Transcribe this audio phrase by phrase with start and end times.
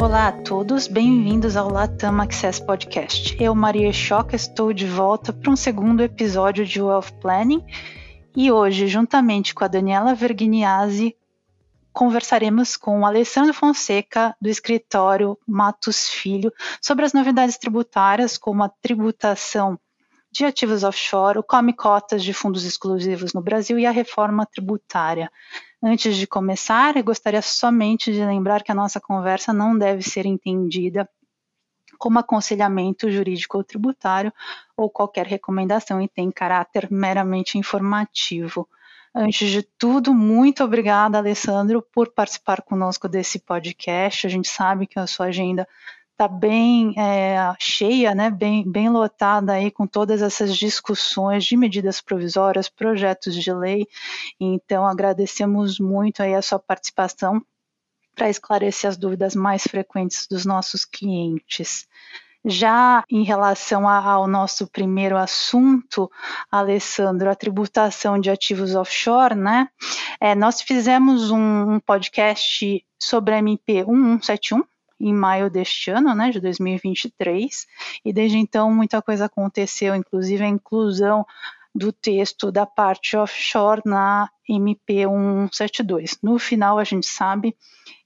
[0.00, 3.36] Olá a todos, bem-vindos ao Latam Access Podcast.
[3.42, 7.66] Eu, Maria Choca, estou de volta para um segundo episódio de Wealth Planning
[8.36, 11.16] e hoje, juntamente com a Daniela Verginiazzi,
[11.92, 18.68] conversaremos com o Alessandro Fonseca, do escritório Matos Filho, sobre as novidades tributárias, como a
[18.68, 19.76] tributação
[20.30, 25.28] de ativos offshore, o come cotas de fundos exclusivos no Brasil e a reforma tributária.
[25.82, 30.26] Antes de começar, eu gostaria somente de lembrar que a nossa conversa não deve ser
[30.26, 31.08] entendida
[31.98, 34.32] como aconselhamento jurídico ou tributário
[34.76, 38.68] ou qualquer recomendação e tem caráter meramente informativo.
[39.14, 44.26] Antes de tudo, muito obrigada, Alessandro, por participar conosco desse podcast.
[44.26, 45.66] A gente sabe que a sua agenda
[46.18, 52.00] está bem é, cheia, né, bem, bem lotada aí com todas essas discussões de medidas
[52.00, 53.86] provisórias, projetos de lei.
[54.40, 57.40] Então, agradecemos muito aí a sua participação
[58.16, 61.86] para esclarecer as dúvidas mais frequentes dos nossos clientes.
[62.44, 66.10] Já em relação ao nosso primeiro assunto,
[66.50, 69.68] Alessandro, a tributação de ativos offshore, né?
[70.20, 74.64] É, nós fizemos um, um podcast sobre a MP 1171,
[75.00, 77.66] em maio deste ano, né, de 2023,
[78.04, 81.24] e desde então muita coisa aconteceu, inclusive a inclusão
[81.74, 86.18] do texto da parte offshore na MP 172.
[86.22, 87.56] No final, a gente sabe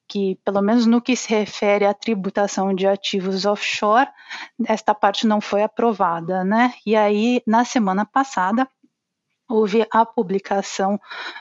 [0.06, 4.10] que, pelo menos no que se refere à tributação de ativos offshore,
[4.66, 6.74] esta parte não foi aprovada, né?
[6.84, 8.68] E aí, na semana passada,
[9.52, 10.98] houve a publicação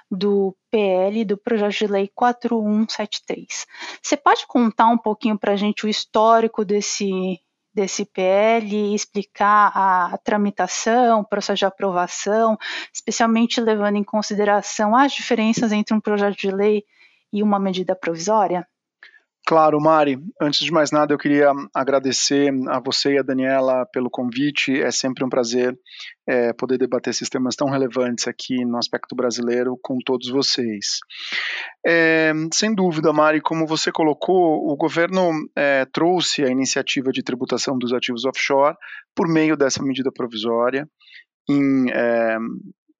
[0.09, 3.65] do PL, do projeto de lei 4173.
[4.01, 7.39] Você pode contar um pouquinho para a gente o histórico desse,
[7.73, 12.57] desse PL, explicar a, tramitação, o processo de aprovação,
[12.93, 16.83] especialmente levando em consideração as diferenças entre um projeto de lei
[17.31, 18.67] e uma medida provisória?
[19.51, 20.17] Claro, Mari.
[20.41, 24.81] Antes de mais nada, eu queria agradecer a você e a Daniela pelo convite.
[24.81, 25.77] É sempre um prazer
[26.25, 30.99] é, poder debater esses temas tão relevantes aqui no aspecto brasileiro com todos vocês.
[31.85, 37.77] É, sem dúvida, Mari, como você colocou, o governo é, trouxe a iniciativa de tributação
[37.77, 38.77] dos ativos offshore
[39.13, 40.87] por meio dessa medida provisória
[41.49, 42.37] em é,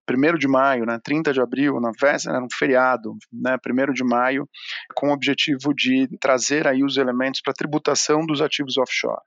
[0.10, 4.04] 1 de maio, né, 30 de abril, na véspera, era um feriado, né, 1 de
[4.04, 4.48] maio,
[4.96, 9.22] com o objetivo de trazer aí os elementos para tributação dos ativos offshore.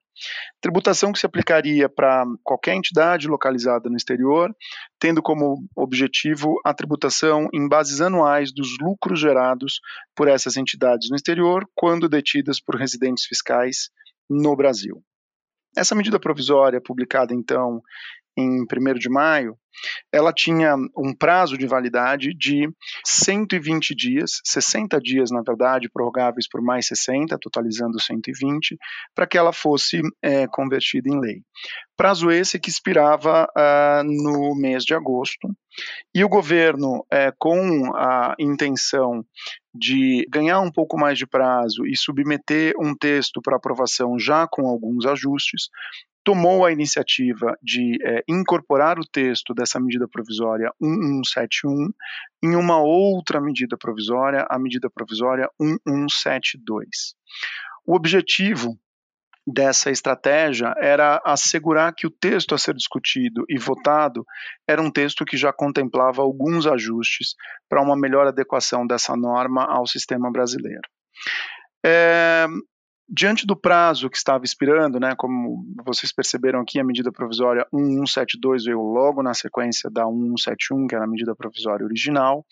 [0.60, 4.54] Tributação que se aplicaria para qualquer entidade localizada no exterior,
[4.98, 9.80] tendo como objetivo a tributação em bases anuais dos lucros gerados
[10.14, 13.90] por essas entidades no exterior, quando detidas por residentes fiscais
[14.30, 15.02] no Brasil.
[15.76, 17.82] Essa medida provisória, publicada então
[18.36, 19.56] em 1 de maio,
[20.12, 22.68] ela tinha um prazo de validade de
[23.04, 28.76] 120 dias, 60 dias, na verdade, prorrogáveis por mais 60, totalizando 120,
[29.14, 31.42] para que ela fosse é, convertida em lei.
[31.96, 35.48] Prazo esse que expirava uh, no mês de agosto,
[36.14, 39.24] e o governo, é, com a intenção
[39.72, 44.66] de ganhar um pouco mais de prazo e submeter um texto para aprovação já com
[44.66, 45.68] alguns ajustes,
[46.24, 51.90] tomou a iniciativa de é, incorporar o texto dessa medida provisória 1171
[52.42, 57.14] em uma outra medida provisória, a medida provisória 1172.
[57.86, 58.78] O objetivo
[59.46, 64.24] dessa estratégia era assegurar que o texto a ser discutido e votado
[64.66, 67.34] era um texto que já contemplava alguns ajustes
[67.68, 70.88] para uma melhor adequação dessa norma ao sistema brasileiro.
[71.84, 72.46] É,
[73.16, 78.64] Diante do prazo que estava expirando, né, como vocês perceberam aqui, a medida provisória 1172
[78.64, 82.44] veio logo na sequência da 1171, que era a medida provisória original,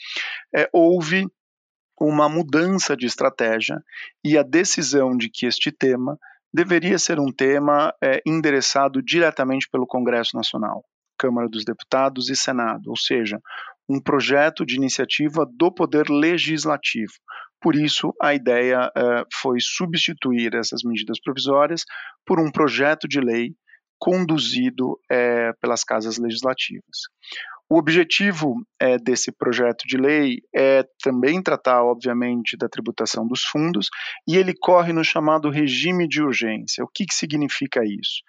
[0.54, 1.26] é, houve
[2.00, 3.82] uma mudança de estratégia
[4.24, 6.16] e a decisão de que este tema
[6.54, 10.84] deveria ser um tema é, endereçado diretamente pelo Congresso Nacional,
[11.18, 13.40] Câmara dos Deputados e Senado, ou seja,
[13.88, 17.14] um projeto de iniciativa do Poder Legislativo,
[17.62, 21.84] por isso, a ideia uh, foi substituir essas medidas provisórias
[22.26, 23.54] por um projeto de lei
[23.98, 27.08] conduzido uh, pelas casas legislativas.
[27.72, 33.88] O objetivo é, desse projeto de lei é também tratar, obviamente, da tributação dos fundos
[34.28, 36.84] e ele corre no chamado regime de urgência.
[36.84, 38.20] O que, que significa isso?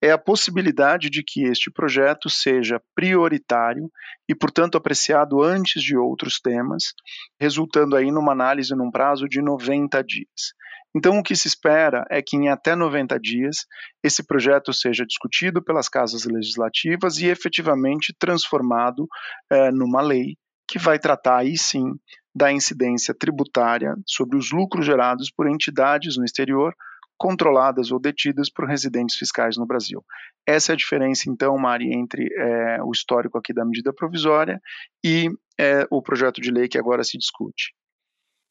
[0.00, 3.90] É a possibilidade de que este projeto seja prioritário
[4.28, 6.94] e, portanto, apreciado antes de outros temas,
[7.40, 10.54] resultando aí numa análise num prazo de 90 dias.
[10.94, 13.66] Então, o que se espera é que em até 90 dias
[14.02, 19.08] esse projeto seja discutido pelas casas legislativas e efetivamente transformado
[19.50, 20.36] é, numa lei
[20.68, 21.94] que vai tratar aí sim
[22.34, 26.74] da incidência tributária sobre os lucros gerados por entidades no exterior
[27.18, 30.04] controladas ou detidas por residentes fiscais no Brasil.
[30.44, 34.60] Essa é a diferença, então, Mari, entre é, o histórico aqui da medida provisória
[35.04, 37.72] e é, o projeto de lei que agora se discute.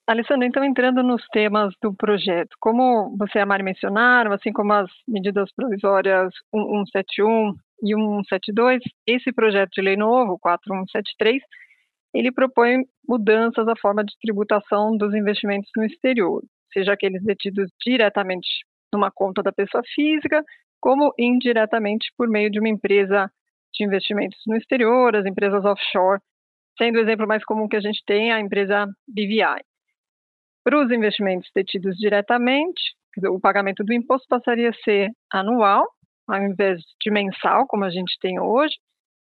[0.08, 4.74] Alessandro, então entrando nos temas do projeto, como você e a Mari mencionaram, assim como
[4.74, 11.42] as medidas provisórias 1171 e 172, esse projeto de lei novo, 4173,
[12.14, 16.44] ele propõe mudanças à forma de tributação dos investimentos no exterior,
[16.74, 18.48] seja aqueles detidos diretamente
[18.94, 20.44] numa conta da pessoa física,
[20.82, 23.32] como indiretamente por meio de uma empresa
[23.74, 26.20] de investimentos no exterior, as empresas offshore,
[26.78, 29.71] sendo o exemplo mais comum que a gente tem a empresa BVI.
[30.64, 32.82] Para os investimentos detidos diretamente,
[33.30, 35.88] o pagamento do imposto passaria a ser anual,
[36.28, 38.76] ao invés de mensal, como a gente tem hoje,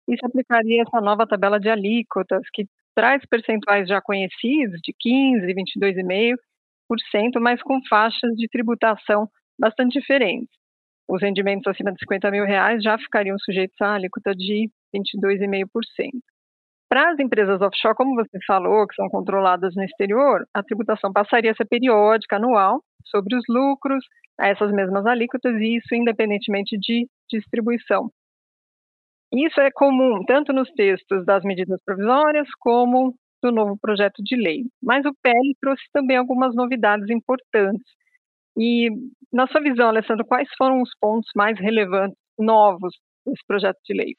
[0.08, 5.52] e se aplicaria essa nova tabela de alíquotas, que traz percentuais já conhecidos, de 15%,
[5.80, 10.56] 22,5%, mas com faixas de tributação bastante diferentes.
[11.08, 15.68] Os rendimentos acima de 50 mil reais já ficariam sujeitos à alíquota de 22,5%.
[16.88, 21.50] Para as empresas offshore, como você falou, que são controladas no exterior, a tributação passaria
[21.50, 24.04] a ser periódica, anual, sobre os lucros,
[24.38, 28.10] essas mesmas alíquotas, e isso independentemente de distribuição.
[29.32, 34.64] Isso é comum tanto nos textos das medidas provisórias como do novo projeto de lei.
[34.82, 37.84] Mas o PL trouxe também algumas novidades importantes.
[38.56, 38.90] E,
[39.32, 42.94] na sua visão, Alessandro, quais foram os pontos mais relevantes, novos,
[43.26, 44.14] desse projeto de lei?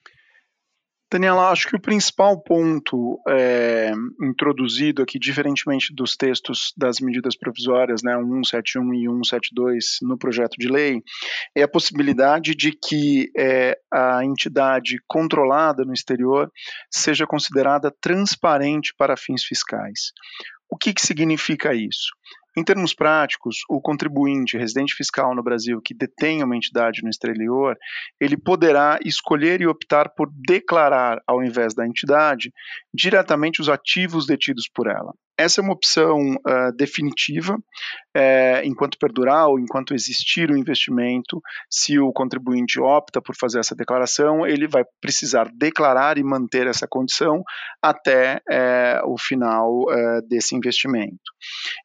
[1.09, 8.03] Daniela, acho que o principal ponto é, introduzido aqui, diferentemente dos textos das medidas provisórias,
[8.03, 11.01] né, 171 e 172 no projeto de lei,
[11.55, 16.51] é a possibilidade de que é, a entidade controlada no exterior
[16.91, 20.11] seja considerada transparente para fins fiscais.
[20.69, 22.09] O que, que significa isso?
[22.57, 27.77] Em termos práticos, o contribuinte residente fiscal no Brasil que detém uma entidade no exterior,
[28.19, 32.51] ele poderá escolher e optar por declarar, ao invés da entidade,
[32.91, 35.13] diretamente os ativos detidos por ela.
[35.37, 37.57] Essa é uma opção uh, definitiva,
[38.15, 41.39] é, enquanto perdurar ou enquanto existir o investimento,
[41.69, 46.87] se o contribuinte opta por fazer essa declaração, ele vai precisar declarar e manter essa
[46.87, 47.43] condição
[47.79, 51.19] até é, o final é, desse investimento.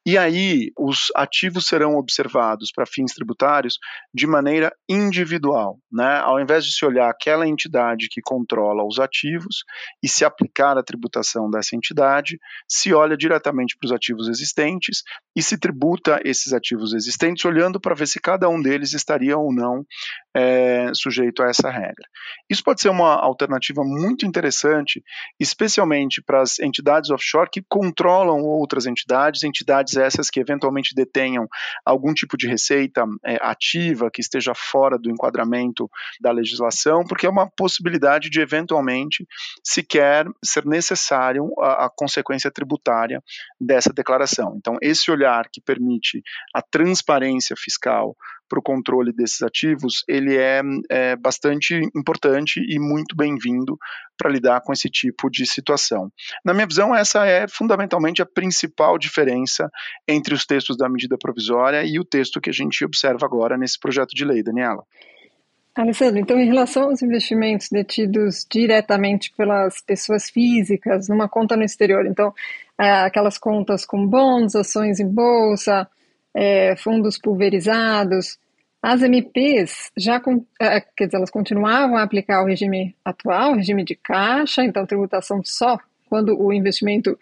[0.03, 3.77] E aí, os ativos serão observados para fins tributários
[4.11, 6.17] de maneira individual, né?
[6.23, 9.63] Ao invés de se olhar aquela entidade que controla os ativos
[10.01, 15.03] e se aplicar a tributação dessa entidade, se olha diretamente diretamente para os ativos existentes
[15.35, 19.53] e se tributa esses ativos existentes, olhando para ver se cada um deles estaria ou
[19.53, 19.85] não
[20.35, 22.07] é, sujeito a essa regra.
[22.49, 25.03] Isso pode ser uma alternativa muito interessante,
[25.39, 31.47] especialmente para as entidades offshore que controlam outras entidades, entidades essas que eventualmente detenham
[31.85, 35.89] algum tipo de receita é, ativa que esteja fora do enquadramento
[36.21, 39.25] da legislação, porque é uma possibilidade de eventualmente
[39.63, 43.21] sequer ser necessário a, a consequência tributária
[43.59, 44.55] dessa declaração.
[44.57, 46.21] Então, esse olhar que permite
[46.53, 48.15] a transparência fiscal
[48.53, 53.77] para o controle desses ativos, ele é, é bastante importante e muito bem-vindo
[54.15, 56.11] para lidar com esse tipo de situação.
[56.45, 59.69] Na minha visão, essa é fundamentalmente a principal diferença
[60.07, 63.79] entre os textos da medida provisória e o texto que a gente observa agora nesse
[63.79, 64.83] projeto de lei, Daniela.
[65.75, 72.05] Alessandro, então, em relação aos investimentos detidos diretamente pelas pessoas físicas numa conta no exterior,
[72.05, 72.31] então,
[72.77, 75.87] aquelas contas com bons, ações em bolsa,
[76.33, 78.37] é, fundos pulverizados,
[78.83, 80.21] as MPs já,
[80.59, 84.85] é, quer dizer, elas continuavam a aplicar o regime atual, o regime de caixa, então
[84.85, 87.17] tributação só quando o investimento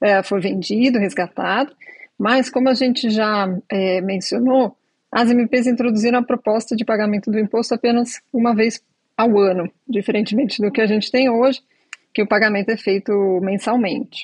[0.00, 1.74] é, for vendido, resgatado,
[2.16, 4.76] mas como a gente já é, mencionou,
[5.10, 8.80] as MPs introduziram a proposta de pagamento do imposto apenas uma vez
[9.16, 11.60] ao ano, diferentemente do que a gente tem hoje,
[12.14, 14.22] que o pagamento é feito mensalmente.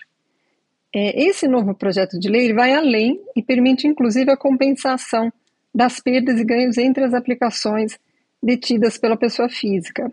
[0.95, 5.33] É, esse novo projeto de lei vai além e permite, inclusive, a compensação
[5.75, 7.99] das perdas e ganhos entre as aplicações
[8.43, 10.12] detidas pela pessoa física.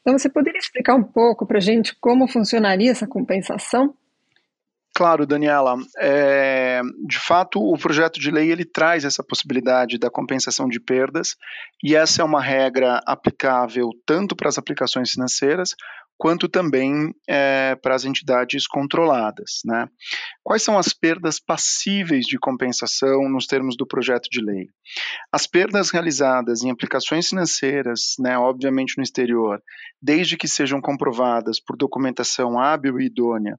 [0.00, 3.94] Então, você poderia explicar um pouco para a gente como funcionaria essa compensação?
[4.96, 5.76] Claro, Daniela.
[5.98, 11.34] É, de fato, o projeto de lei ele traz essa possibilidade da compensação de perdas
[11.82, 15.70] e essa é uma regra aplicável tanto para as aplicações financeiras
[16.16, 19.60] quanto também é, para as entidades controladas.
[19.64, 19.88] Né?
[20.42, 24.68] Quais são as perdas passíveis de compensação nos termos do projeto de lei?
[25.32, 29.60] As perdas realizadas em aplicações financeiras, né, obviamente no exterior,
[30.00, 33.58] desde que sejam comprovadas por documentação hábil e idônea,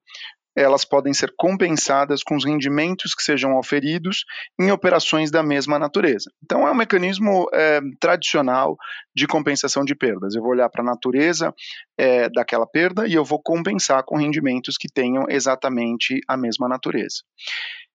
[0.55, 4.23] elas podem ser compensadas com os rendimentos que sejam oferidos
[4.59, 6.31] em operações da mesma natureza.
[6.43, 8.77] Então, é um mecanismo é, tradicional
[9.13, 10.35] de compensação de perdas.
[10.35, 11.53] Eu vou olhar para a natureza
[11.97, 17.23] é, daquela perda e eu vou compensar com rendimentos que tenham exatamente a mesma natureza.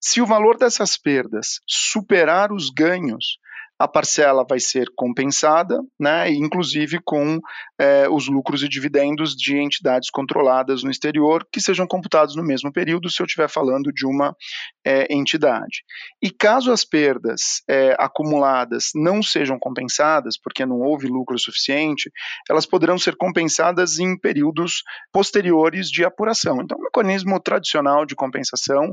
[0.03, 3.39] Se o valor dessas perdas superar os ganhos,
[3.81, 7.41] a parcela vai ser compensada, né, inclusive com
[7.79, 12.71] é, os lucros e dividendos de entidades controladas no exterior, que sejam computados no mesmo
[12.71, 14.37] período, se eu estiver falando de uma
[14.85, 15.83] é, entidade.
[16.23, 22.11] E caso as perdas é, acumuladas não sejam compensadas, porque não houve lucro suficiente,
[22.51, 26.61] elas poderão ser compensadas em períodos posteriores de apuração.
[26.61, 28.93] Então, é um mecanismo tradicional de compensação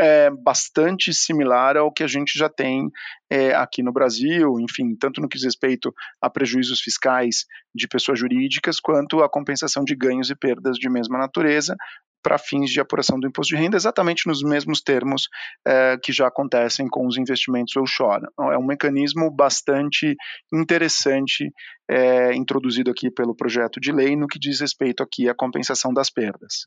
[0.00, 2.90] é bastante similar ao que a gente já tem
[3.28, 5.92] é, aqui no Brasil, enfim, tanto no que diz respeito
[6.22, 11.18] a prejuízos fiscais de pessoas jurídicas, quanto a compensação de ganhos e perdas de mesma
[11.18, 11.76] natureza,
[12.22, 15.28] para fins de apuração do imposto de renda, exatamente nos mesmos termos
[15.66, 18.26] é, que já acontecem com os investimentos offshore.
[18.32, 20.16] Então, é um mecanismo bastante
[20.52, 21.52] interessante
[21.90, 26.10] é, introduzido aqui pelo projeto de lei no que diz respeito aqui à compensação das
[26.10, 26.66] perdas.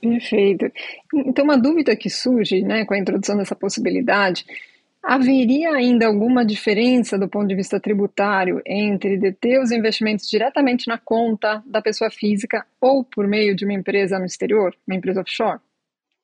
[0.00, 0.70] Perfeito.
[1.12, 4.44] Então, uma dúvida que surge né, com a introdução dessa possibilidade:
[5.02, 10.98] haveria ainda alguma diferença do ponto de vista tributário entre deter os investimentos diretamente na
[10.98, 15.60] conta da pessoa física ou por meio de uma empresa no exterior, uma empresa offshore?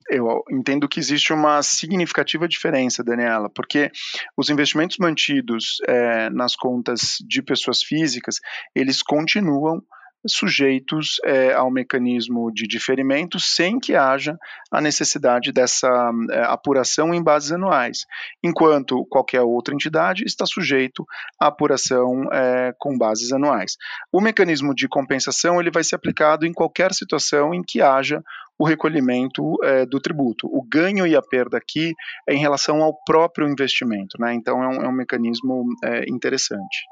[0.09, 3.90] Eu entendo que existe uma significativa diferença, Daniela, porque
[4.37, 8.37] os investimentos mantidos é, nas contas de pessoas físicas,
[8.75, 9.83] eles continuam
[10.26, 14.37] sujeitos é, ao mecanismo de diferimento sem que haja
[14.71, 15.88] a necessidade dessa
[16.31, 18.07] é, apuração em bases anuais,
[18.43, 21.04] enquanto qualquer outra entidade está sujeito
[21.40, 23.76] à apuração é, com bases anuais.
[24.12, 28.23] O mecanismo de compensação ele vai ser aplicado em qualquer situação em que haja
[28.59, 30.47] o recolhimento é, do tributo.
[30.47, 31.93] O ganho e a perda aqui
[32.28, 34.33] é em relação ao próprio investimento, né?
[34.35, 36.87] então é um, é um mecanismo é, interessante.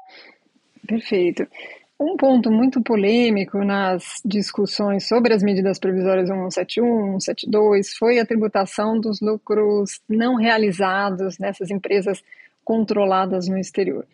[0.85, 1.47] Perfeito.
[2.05, 8.99] Um ponto muito polêmico nas discussões sobre as medidas provisórias 171, 172 foi a tributação
[8.99, 12.21] dos lucros não realizados nessas empresas
[12.61, 14.05] controladas no exterior.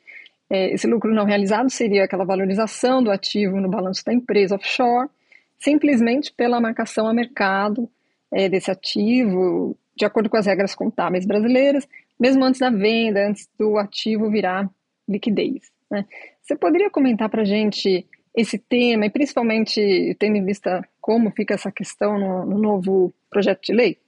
[0.51, 5.09] É, esse lucro não realizado seria aquela valorização do ativo no balanço da empresa offshore,
[5.57, 7.89] simplesmente pela marcação a mercado
[8.31, 13.49] é, desse ativo, de acordo com as regras contábeis brasileiras, mesmo antes da venda, antes
[13.57, 14.69] do ativo virar
[15.07, 15.71] liquidez.
[15.89, 16.05] Né?
[16.49, 21.53] Você poderia comentar para a gente esse tema e principalmente tendo em vista como fica
[21.53, 23.99] essa questão no, no novo projeto de lei?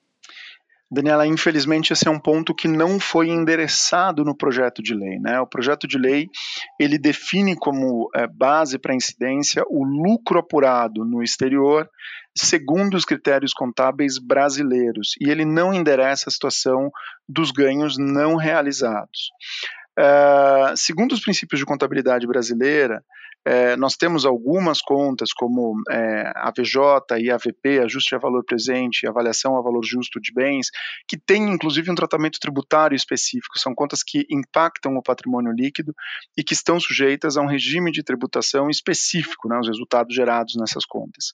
[0.89, 5.19] Daniela, infelizmente esse é um ponto que não foi endereçado no projeto de lei.
[5.19, 5.39] Né?
[5.39, 6.29] O projeto de lei
[6.79, 11.87] ele define como é, base para incidência o lucro apurado no exterior
[12.35, 16.89] segundo os critérios contábeis brasileiros e ele não endereça a situação
[17.29, 19.31] dos ganhos não realizados.
[20.01, 23.03] Uh, segundo os princípios de contabilidade brasileira,
[23.43, 29.57] é, nós temos algumas contas, como é, AVJ e AVP, ajuste a valor presente, avaliação
[29.57, 30.67] a valor justo de bens,
[31.07, 33.57] que têm inclusive um tratamento tributário específico.
[33.57, 35.93] São contas que impactam o patrimônio líquido
[36.37, 40.85] e que estão sujeitas a um regime de tributação específico, né, os resultados gerados nessas
[40.85, 41.33] contas.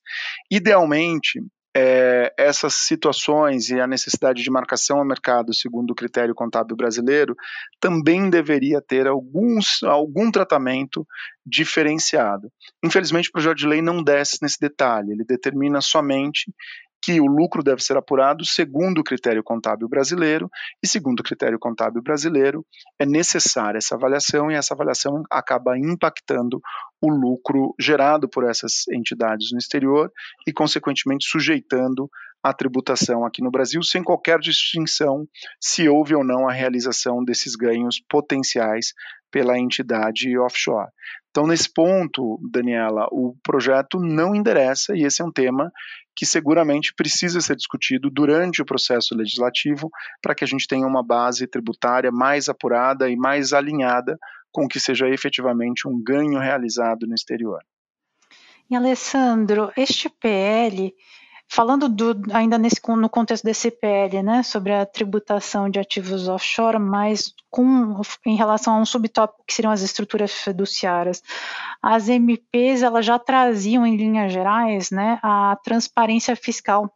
[0.49, 1.41] Idealmente,
[1.79, 7.35] é, essas situações e a necessidade de marcação ao mercado segundo o critério contábil brasileiro
[7.79, 11.05] também deveria ter alguns, algum tratamento
[11.45, 12.51] diferenciado.
[12.83, 16.51] Infelizmente, o projeto de lei não desce nesse detalhe, ele determina somente
[17.07, 20.49] que o lucro deve ser apurado segundo o critério contábil brasileiro,
[20.83, 22.65] e segundo o critério contábil brasileiro,
[22.99, 26.59] é necessária essa avaliação, e essa avaliação acaba impactando
[27.01, 30.11] o lucro gerado por essas entidades no exterior
[30.45, 32.09] e, consequentemente, sujeitando
[32.43, 35.25] a tributação aqui no Brasil, sem qualquer distinção
[35.61, 38.87] se houve ou não a realização desses ganhos potenciais
[39.31, 40.89] pela entidade offshore.
[41.29, 45.71] Então, nesse ponto, Daniela, o projeto não endereça, e esse é um tema
[46.17, 51.03] que seguramente precisa ser discutido durante o processo legislativo para que a gente tenha uma
[51.03, 54.17] base tributária mais apurada e mais alinhada
[54.51, 57.61] com que seja efetivamente um ganho realizado no exterior.
[58.67, 60.91] E Alessandro, este PL
[61.49, 66.77] Falando do, ainda nesse, no contexto desse PL, né, sobre a tributação de ativos offshore,
[66.77, 71.23] mas com, em relação a um subtópico que seriam as estruturas fiduciárias,
[71.81, 76.93] as MPs elas já traziam em linhas gerais né, a transparência fiscal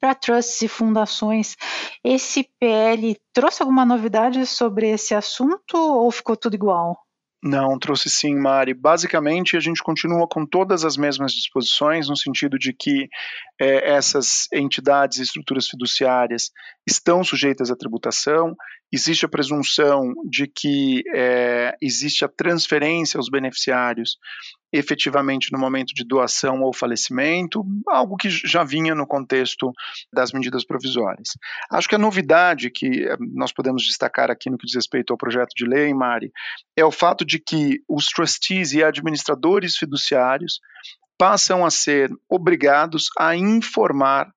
[0.00, 1.56] para trusts e fundações.
[2.02, 6.98] Esse PL trouxe alguma novidade sobre esse assunto ou ficou tudo igual?
[7.44, 8.72] Não, trouxe sim, Mari.
[8.72, 13.08] Basicamente, a gente continua com todas as mesmas disposições, no sentido de que
[13.60, 16.52] é, essas entidades e estruturas fiduciárias
[16.86, 18.54] estão sujeitas à tributação,
[18.92, 24.18] existe a presunção de que é, existe a transferência aos beneficiários
[24.72, 29.72] efetivamente no momento de doação ou falecimento, algo que já vinha no contexto
[30.12, 31.36] das medidas provisórias.
[31.70, 35.18] Acho que a novidade que eh, nós podemos destacar aqui no que diz respeito ao
[35.18, 36.32] projeto de lei, Mari,
[36.76, 40.60] é o fato de que os trustees e administradores fiduciários
[41.18, 44.32] passam a ser obrigados a informar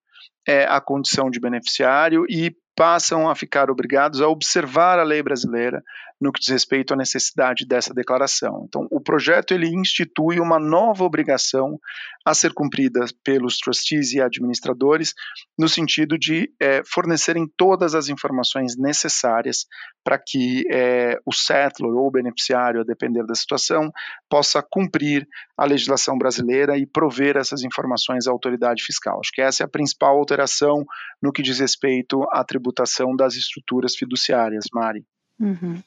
[0.48, 5.82] é, a condição de beneficiário e passam a ficar obrigados a observar a lei brasileira
[6.20, 8.66] no que diz respeito à necessidade dessa declaração.
[8.68, 11.80] Então, o projeto ele institui uma nova obrigação
[12.26, 15.14] a ser cumprida pelos trustees e administradores,
[15.58, 19.66] no sentido de é, fornecerem todas as informações necessárias
[20.04, 23.92] para que é, o settlor ou o beneficiário, a depender da situação,
[24.30, 29.20] possa cumprir a legislação brasileira e prover essas informações à autoridade fiscal.
[29.20, 30.86] Acho que essa é a principal alteração
[31.22, 35.06] no que diz respeito à tributação das estruturas fiduciárias, Mari.
[35.40, 35.82] Uhum.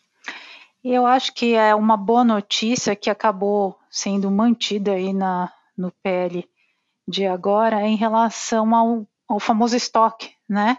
[0.82, 6.48] Eu acho que é uma boa notícia que acabou sendo mantida aí na, no PL
[7.06, 10.78] de agora em relação ao, ao famoso estoque, né?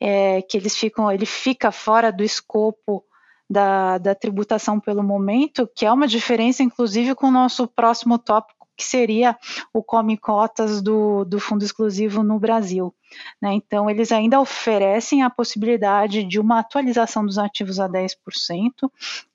[0.00, 3.04] É, que eles ficam, ele fica fora do escopo
[3.50, 8.63] da, da tributação pelo momento, que é uma diferença, inclusive, com o nosso próximo tópico
[8.76, 9.36] que seria
[9.72, 12.94] o Come Cotas do, do Fundo Exclusivo no Brasil.
[13.40, 13.52] Né?
[13.54, 18.16] Então, eles ainda oferecem a possibilidade de uma atualização dos ativos a 10%,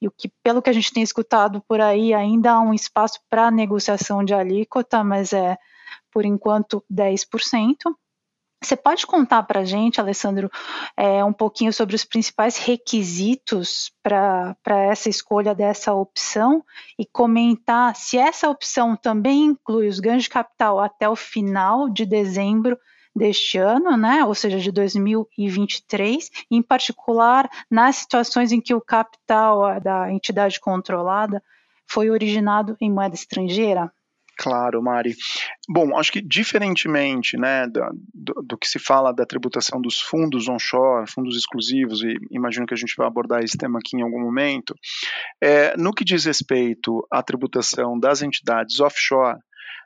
[0.02, 3.20] e o que, pelo que a gente tem escutado por aí, ainda há um espaço
[3.30, 5.58] para negociação de alíquota, mas é,
[6.12, 7.76] por enquanto, 10%.
[8.62, 10.52] Você pode contar para a gente, Alessandro,
[10.98, 16.64] é, um pouquinho sobre os principais requisitos para essa escolha dessa opção
[16.98, 22.06] e comentar se essa opção também inclui os ganhos de capital até o final de
[22.06, 22.78] dezembro
[23.16, 29.80] deste ano, né, ou seja, de 2023, em particular nas situações em que o capital
[29.80, 31.42] da entidade controlada
[31.88, 33.92] foi originado em moeda estrangeira?
[34.40, 35.18] Claro, Mari.
[35.68, 41.12] Bom, acho que diferentemente né, do, do, que se fala da tributação dos fundos onshore,
[41.12, 44.74] fundos exclusivos, e imagino que a gente vai abordar esse tema aqui em algum momento,
[45.44, 49.38] é, no que diz respeito à tributação das entidades offshore,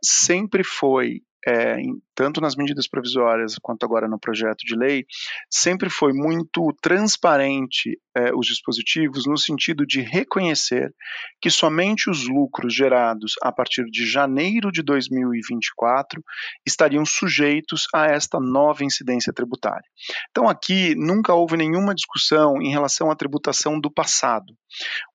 [0.03, 5.05] sempre foi é, em, tanto nas medidas provisórias quanto agora no projeto de lei,
[5.49, 10.93] sempre foi muito transparente é, os dispositivos no sentido de reconhecer
[11.41, 16.23] que somente os lucros gerados a partir de janeiro de 2024
[16.65, 19.87] estariam sujeitos a esta nova incidência tributária.
[20.29, 24.53] Então, aqui nunca houve nenhuma discussão em relação à tributação do passado.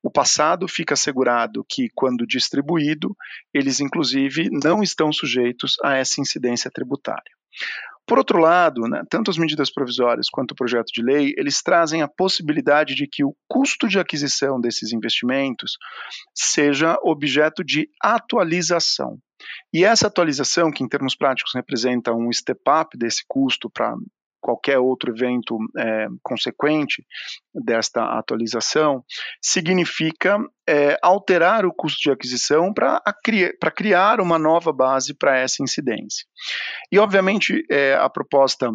[0.02, 3.16] O passado fica assegurado que, quando distribuído,
[3.52, 7.32] eles inclusive não estão sujeitos a essa incidência tributária.
[8.08, 12.00] Por outro lado, né, tanto as medidas provisórias quanto o projeto de lei, eles trazem
[12.00, 15.72] a possibilidade de que o custo de aquisição desses investimentos
[16.34, 19.18] seja objeto de atualização.
[19.74, 23.94] E essa atualização, que em termos práticos representa um step-up desse custo para
[24.40, 27.04] qualquer outro evento é, consequente
[27.54, 29.04] desta atualização,
[29.42, 33.00] significa é, alterar o custo de aquisição para
[33.74, 36.24] criar uma nova base para essa incidência.
[36.90, 38.70] E, obviamente, é, a proposta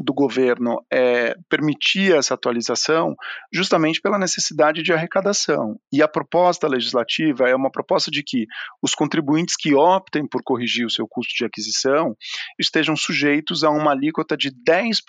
[0.00, 3.14] do governo é, permitia essa atualização
[3.52, 5.76] justamente pela necessidade de arrecadação.
[5.92, 8.46] E a proposta legislativa é uma proposta de que
[8.82, 12.14] os contribuintes que optem por corrigir o seu custo de aquisição
[12.58, 15.00] estejam sujeitos a uma alíquota de 10%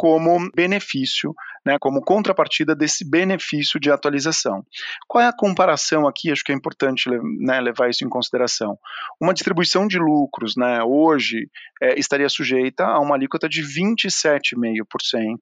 [0.00, 4.64] como benefício, né, como contrapartida desse benefício de atualização.
[5.06, 6.32] Qual é a comparação aqui?
[6.32, 8.78] Acho que é importante né, levar isso em consideração.
[9.20, 11.50] Uma distribuição de lucros né, hoje
[11.82, 15.36] é, estaria sujeita a uma alíquota de 27,5%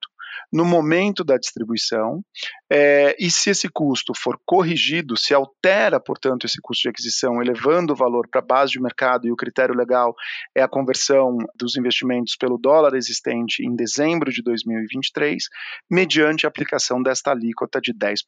[0.51, 2.21] no momento da distribuição,
[2.71, 7.93] é, e se esse custo for corrigido, se altera, portanto, esse custo de aquisição, elevando
[7.93, 10.15] o valor para a base de mercado, e o critério legal
[10.53, 15.43] é a conversão dos investimentos pelo dólar existente em dezembro de 2023,
[15.89, 18.21] mediante a aplicação desta alíquota de 10%,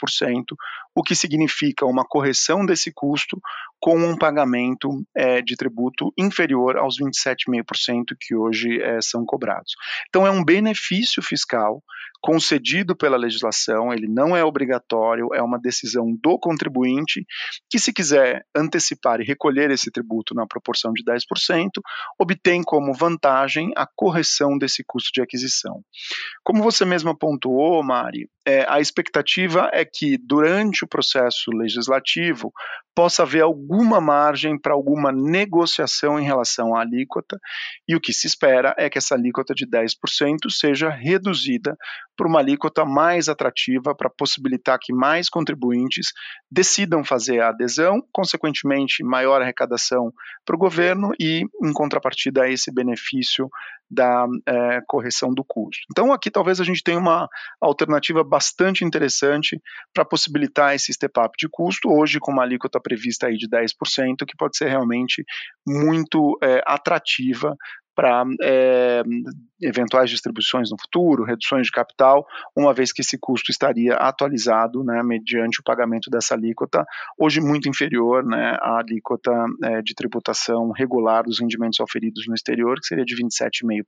[0.95, 3.39] o que significa uma correção desse custo
[3.79, 9.73] com um pagamento é, de tributo inferior aos 27,5% que hoje é, são cobrados.
[10.09, 11.81] Então, é um benefício fiscal
[12.21, 17.25] concedido pela legislação, ele não é obrigatório, é uma decisão do contribuinte,
[17.69, 21.69] que se quiser antecipar e recolher esse tributo na proporção de 10%,
[22.19, 25.81] obtém como vantagem a correção desse custo de aquisição.
[26.43, 32.51] Como você mesma pontuou, Mari, é, a expectativa é que durante o processo legislativo
[32.95, 37.37] possa haver alguma margem para alguma negociação em relação à alíquota,
[37.87, 41.77] e o que se espera é que essa alíquota de 10% seja reduzida
[42.17, 46.13] para uma alíquota mais atrativa para possibilitar que mais contribuintes
[46.51, 50.13] decidam fazer a adesão, consequentemente, maior arrecadação
[50.45, 53.49] para o governo e, em contrapartida, esse benefício
[53.89, 55.81] da é, correção do custo.
[55.91, 57.27] Então, aqui talvez a gente tenha uma
[57.59, 59.59] alternativa bastante interessante
[59.91, 64.37] para possibilitar esse step-up de custo, hoje com uma alíquota prevista aí de 10%, que
[64.37, 65.25] pode ser realmente
[65.67, 67.57] muito é, atrativa
[68.01, 69.03] para é,
[69.61, 72.25] eventuais distribuições no futuro, reduções de capital,
[72.57, 76.83] uma vez que esse custo estaria atualizado né, mediante o pagamento dessa alíquota,
[77.15, 79.31] hoje muito inferior né, à alíquota
[79.63, 83.83] é, de tributação regular dos rendimentos oferidos no exterior, que seria de 27,5%.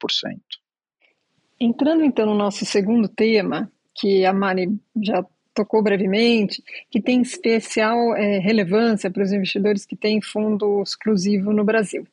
[1.60, 8.16] Entrando então no nosso segundo tema, que a Mari já tocou brevemente, que tem especial
[8.16, 12.06] é, relevância para os investidores que têm fundo exclusivo no Brasil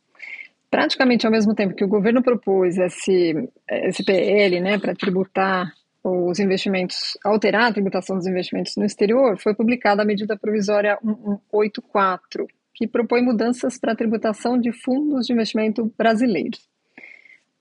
[0.71, 3.35] praticamente ao mesmo tempo que o governo propôs esse,
[3.69, 9.55] esse PL né, para tributar os investimentos, alterar a tributação dos investimentos no exterior, foi
[9.55, 15.93] publicada a medida provisória 1184, que propõe mudanças para a tributação de fundos de investimento
[15.99, 16.67] brasileiros.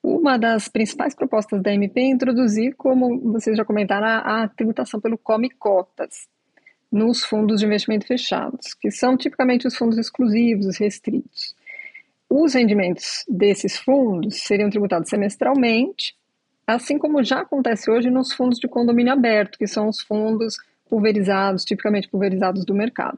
[0.01, 5.01] Uma das principais propostas da MP é introduzir, como vocês já comentaram, a, a tributação
[5.01, 6.29] pelo Come Cotas
[6.89, 11.53] nos fundos de investimento fechados, que são tipicamente os fundos exclusivos, restritos.
[12.29, 16.15] Os rendimentos desses fundos seriam tributados semestralmente,
[16.67, 21.65] assim como já acontece hoje nos fundos de condomínio aberto, que são os fundos pulverizados,
[21.65, 23.17] tipicamente pulverizados do mercado.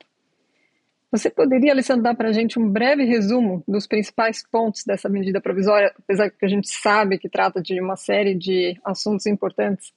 [1.11, 5.41] Você poderia, Alessandro, dar para a gente um breve resumo dos principais pontos dessa medida
[5.41, 9.93] provisória, apesar que a gente sabe que trata de uma série de assuntos importantes?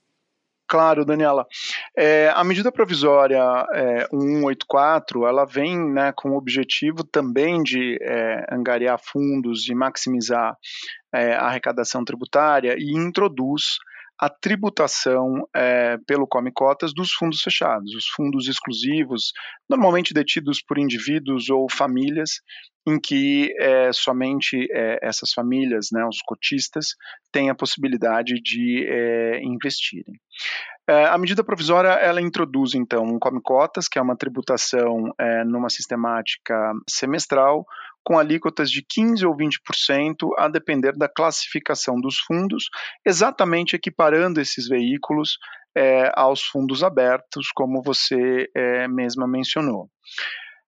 [0.66, 1.46] Claro, Daniela.
[1.96, 3.42] É, a medida provisória
[3.74, 10.56] é, 184, ela vem né, com o objetivo também de é, angariar fundos e maximizar
[11.14, 13.76] é, a arrecadação tributária e introduz
[14.24, 19.32] a tributação é, pelo Come Cotas dos fundos fechados, os fundos exclusivos,
[19.68, 22.40] normalmente detidos por indivíduos ou famílias,
[22.86, 26.94] em que é, somente é, essas famílias, né, os cotistas,
[27.30, 30.14] têm a possibilidade de é, investirem.
[30.88, 35.44] É, a medida provisória ela introduz então um come cotas, que é uma tributação é,
[35.44, 37.66] numa sistemática semestral,
[38.04, 42.68] com alíquotas de 15 ou 20% a depender da classificação dos fundos,
[43.04, 45.38] exatamente equiparando esses veículos
[45.76, 49.88] é, aos fundos abertos, como você é, mesma mencionou.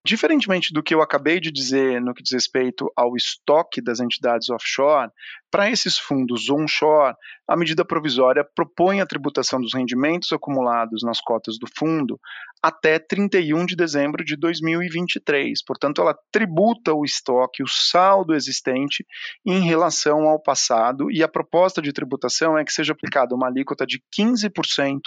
[0.07, 4.49] Diferentemente do que eu acabei de dizer no que diz respeito ao estoque das entidades
[4.51, 5.11] offshore,
[5.51, 7.17] para esses fundos onshore,
[7.49, 12.21] a medida provisória propõe a tributação dos rendimentos acumulados nas cotas do fundo
[12.63, 15.65] até 31 de dezembro de 2023.
[15.65, 19.05] Portanto, ela tributa o estoque, o saldo existente
[19.45, 23.85] em relação ao passado, e a proposta de tributação é que seja aplicada uma alíquota
[23.85, 25.01] de 15%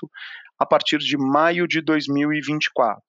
[0.59, 3.01] a partir de maio de 2024.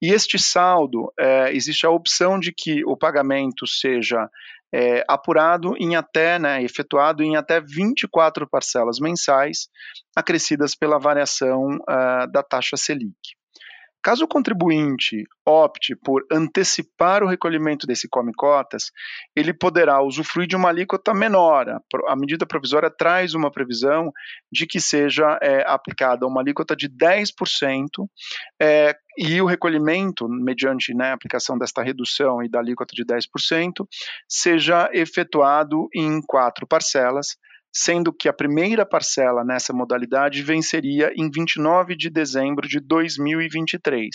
[0.00, 4.30] E este saldo, é, existe a opção de que o pagamento seja
[4.72, 9.68] é, apurado em até, né, efetuado em até 24 parcelas mensais,
[10.14, 13.37] acrescidas pela variação uh, da taxa Selic.
[14.02, 18.92] Caso o contribuinte opte por antecipar o recolhimento desse come cotas,
[19.34, 21.66] ele poderá usufruir de uma alíquota menor.
[22.06, 24.12] A medida provisória traz uma previsão
[24.52, 27.88] de que seja é, aplicada uma alíquota de 10%
[28.60, 33.84] é, e o recolhimento, mediante né, a aplicação desta redução e da alíquota de 10%,
[34.28, 37.36] seja efetuado em quatro parcelas,
[37.80, 44.08] sendo que a primeira parcela nessa modalidade venceria em 29 de dezembro de 2023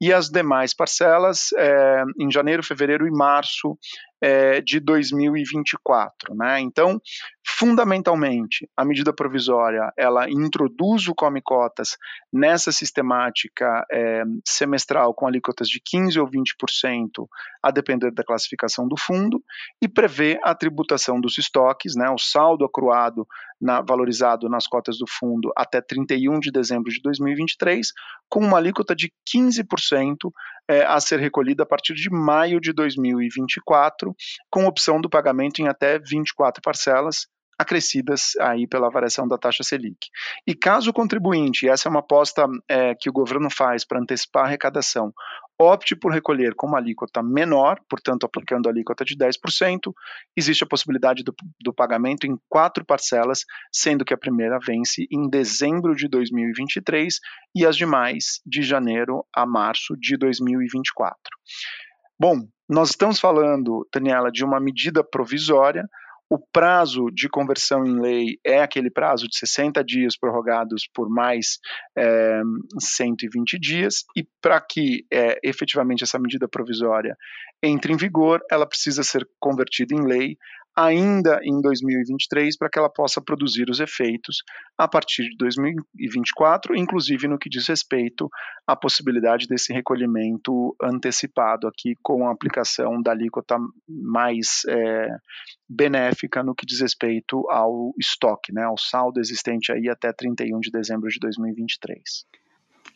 [0.00, 3.76] e as demais parcelas é, em janeiro, fevereiro e março
[4.24, 6.34] é, de 2024.
[6.34, 6.58] Né?
[6.60, 6.98] Então,
[7.46, 11.98] fundamentalmente, a medida provisória ela introduz o come cotas
[12.32, 17.28] nessa sistemática é, semestral com alíquotas de 15 ou 20%,
[17.62, 19.44] a depender da classificação do fundo,
[19.82, 23.28] e prevê a tributação dos estoques, né, o saldo acruado
[23.60, 27.88] na, valorizado nas cotas do fundo até 31 de dezembro de 2023,
[28.28, 30.30] com uma alíquota de 15%
[30.68, 34.14] é, a ser recolhida a partir de maio de 2024,
[34.50, 37.26] com opção do pagamento em até 24 parcelas,
[37.58, 40.08] acrescidas aí pela variação da taxa Selic.
[40.46, 44.44] E caso o contribuinte, essa é uma aposta é, que o governo faz para antecipar
[44.44, 45.12] a arrecadação,
[45.58, 49.92] opte por recolher com uma alíquota menor, portanto, aplicando a alíquota de 10%,
[50.36, 55.28] existe a possibilidade do, do, pagamento em quatro parcelas, sendo que a primeira vence em
[55.28, 57.18] dezembro de 2023
[57.54, 61.16] e as demais de janeiro a março de 2024.
[62.18, 65.86] Bom, nós estamos falando, Daniela, de uma medida provisória
[66.30, 71.58] o prazo de conversão em lei é aquele prazo de 60 dias prorrogados por mais
[71.96, 72.40] é,
[72.80, 77.16] 120 dias, e para que é, efetivamente essa medida provisória
[77.62, 80.36] entre em vigor, ela precisa ser convertida em lei
[80.76, 84.42] ainda em 2023 para que ela possa produzir os efeitos
[84.76, 88.28] a partir de 2024, inclusive no que diz respeito
[88.66, 93.56] à possibilidade desse recolhimento antecipado aqui com a aplicação da alíquota
[93.88, 95.08] mais é,
[95.68, 100.70] benéfica no que diz respeito ao estoque, né, ao saldo existente aí até 31 de
[100.70, 102.02] dezembro de 2023.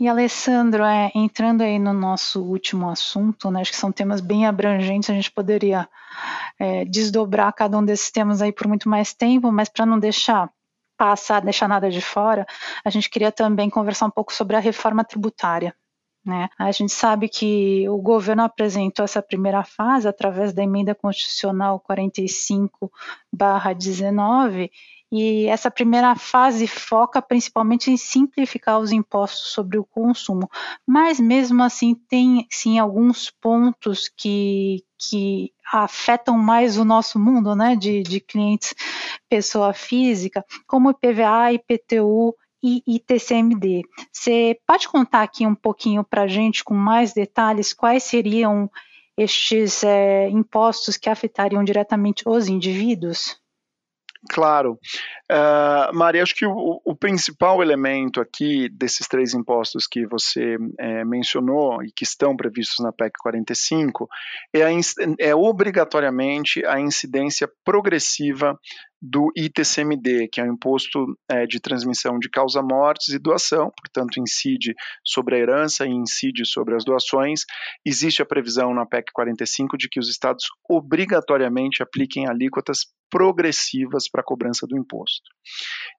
[0.01, 4.47] E Alessandro, é, entrando aí no nosso último assunto, né, acho que são temas bem
[4.47, 5.89] abrangentes, a gente poderia
[6.57, 10.49] é, desdobrar cada um desses temas aí por muito mais tempo, mas para não deixar
[10.97, 12.47] passar, deixar nada de fora,
[12.85, 15.75] a gente queria também conversar um pouco sobre a reforma tributária.
[16.25, 16.49] Né?
[16.59, 24.71] A gente sabe que o governo apresentou essa primeira fase através da emenda constitucional 45/19
[25.11, 30.51] e essa primeira fase foca principalmente em simplificar os impostos sobre o consumo,
[30.87, 37.75] mas mesmo assim tem sim alguns pontos que, que afetam mais o nosso mundo, né,
[37.75, 38.75] de, de clientes
[39.29, 43.83] pessoa física, como IPVA, IPTU e ITCMD.
[44.12, 48.71] Você pode contar aqui um pouquinho para a gente com mais detalhes quais seriam
[49.16, 53.40] estes é, impostos que afetariam diretamente os indivíduos?
[54.31, 54.79] Claro.
[55.31, 61.05] Uh, Maria, acho que o, o, principal elemento aqui desses três impostos que você é,
[61.05, 64.09] mencionou e que estão previstos na PEC 45
[64.53, 64.71] é, a,
[65.21, 68.59] é obrigatoriamente a incidência progressiva
[69.01, 74.75] do ITCMD, que é o imposto é, de transmissão de causa-mortes e doação, portanto, incide
[75.05, 77.43] sobre a herança e incide sobre as doações.
[77.87, 84.21] Existe a previsão na PEC 45 de que os estados obrigatoriamente apliquem alíquotas progressivas para
[84.21, 85.31] a cobrança do imposto.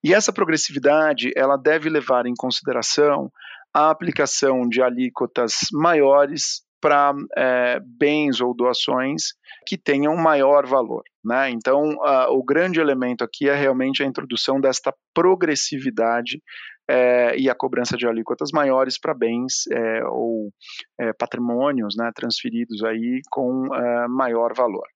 [0.04, 3.32] E essa progressividade ela deve levar em consideração
[3.74, 9.34] a aplicação de alíquotas maiores para é, bens ou doações
[9.66, 11.04] que tenham maior valor.
[11.24, 11.50] Né?
[11.50, 16.42] Então, uh, o grande elemento aqui é realmente a introdução desta progressividade
[16.90, 20.52] é, e a cobrança de alíquotas maiores para bens é, ou
[21.00, 24.88] é, patrimônios né, transferidos aí com é, maior valor.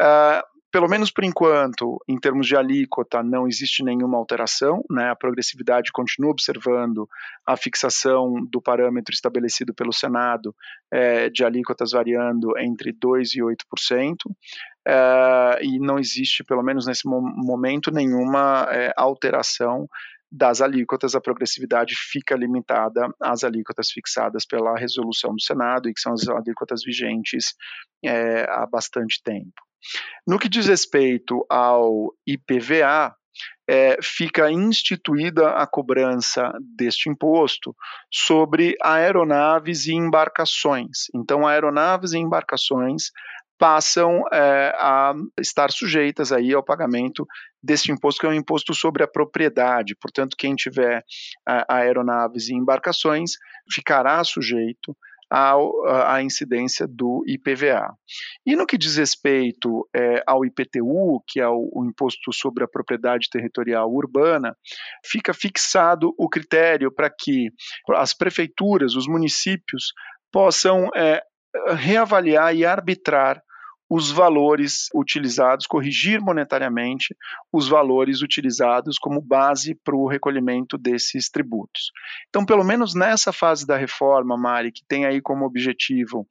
[0.00, 5.10] Uh, pelo menos por enquanto, em termos de alíquota, não existe nenhuma alteração, né?
[5.10, 7.08] a progressividade continua observando
[7.44, 10.54] a fixação do parâmetro estabelecido pelo Senado
[10.92, 14.16] é, de alíquotas variando entre 2% e 8%,
[14.86, 19.88] é, e não existe, pelo menos nesse momento, nenhuma é, alteração
[20.32, 26.00] das alíquotas, a progressividade fica limitada às alíquotas fixadas pela resolução do Senado e que
[26.00, 27.54] são as alíquotas vigentes
[28.04, 29.69] é, há bastante tempo.
[30.26, 33.14] No que diz respeito ao IPVA,
[33.68, 37.74] é, fica instituída a cobrança deste imposto
[38.12, 41.06] sobre aeronaves e embarcações.
[41.14, 43.10] Então, aeronaves e embarcações
[43.56, 47.26] passam é, a estar sujeitas aí ao pagamento
[47.62, 49.94] deste imposto, que é um imposto sobre a propriedade.
[50.00, 51.04] Portanto, quem tiver
[51.68, 53.32] aeronaves e embarcações
[53.70, 54.96] ficará sujeito
[55.30, 57.94] à incidência do IPVA.
[58.44, 62.68] E no que diz respeito é, ao IPTU, que é o, o, Imposto sobre a
[62.68, 64.56] Propriedade Territorial Urbana,
[65.04, 67.50] fica fixado o critério para que
[67.90, 69.92] as prefeituras, os municípios,
[70.32, 71.22] possam é,
[71.76, 73.40] reavaliar e arbitrar
[73.90, 77.16] os valores utilizados, corrigir monetariamente
[77.52, 81.90] os valores utilizados como base para o recolhimento desses tributos.
[82.28, 86.24] Então, pelo menos nessa fase da reforma, Mari, que tem aí como objetivo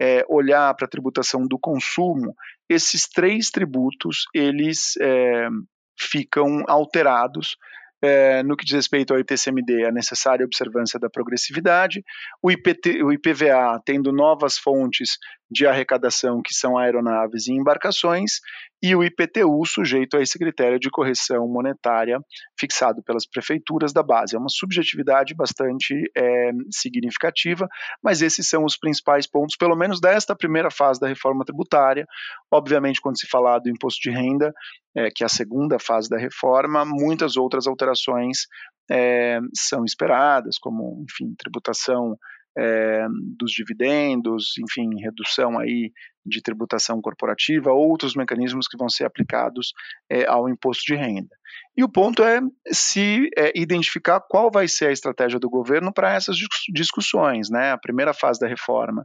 [0.00, 2.34] é, olhar para a tributação do consumo,
[2.68, 5.48] esses três tributos eles é,
[5.96, 7.56] ficam alterados
[8.04, 12.04] é, no que diz respeito ao ITCMD, a necessária observância da progressividade,
[12.42, 15.16] o, IPT, o IPVA tendo novas fontes
[15.54, 18.40] de arrecadação, que são aeronaves e embarcações,
[18.82, 22.18] e o IPTU sujeito a esse critério de correção monetária
[22.58, 24.34] fixado pelas prefeituras da base.
[24.34, 27.68] É uma subjetividade bastante é, significativa,
[28.02, 32.04] mas esses são os principais pontos, pelo menos desta primeira fase da reforma tributária.
[32.50, 34.52] Obviamente, quando se falar do imposto de renda,
[34.94, 38.46] é, que é a segunda fase da reforma, muitas outras alterações
[38.90, 42.18] é, são esperadas, como, enfim, tributação
[42.56, 43.06] é,
[43.38, 45.92] dos dividendos, enfim, redução aí
[46.24, 49.72] de tributação corporativa, outros mecanismos que vão ser aplicados
[50.10, 51.36] é, ao imposto de renda.
[51.76, 56.12] E o ponto é se é, identificar qual vai ser a estratégia do governo para
[56.12, 56.36] essas
[56.72, 57.50] discussões.
[57.50, 57.72] Né?
[57.72, 59.04] A primeira fase da reforma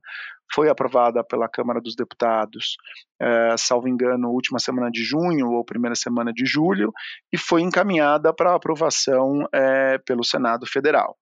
[0.53, 2.77] foi aprovada pela Câmara dos Deputados,
[3.21, 6.91] é, salvo engano, última semana de junho ou primeira semana de julho,
[7.31, 11.15] e foi encaminhada para aprovação é, pelo Senado Federal.